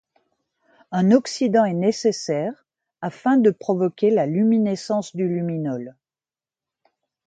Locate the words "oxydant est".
1.11-1.75